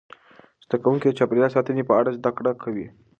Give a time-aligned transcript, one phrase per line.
[0.65, 2.87] زده کوونکي د چاپیریال ساتنې په اړه زده کړه کوي.